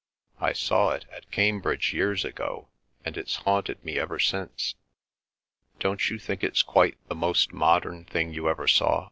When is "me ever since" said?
3.85-4.73